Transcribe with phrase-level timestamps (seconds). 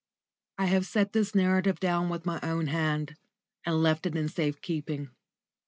[0.57, 3.17] I have set this narrative out with my own hand,
[3.63, 5.11] and left it in safe keeping.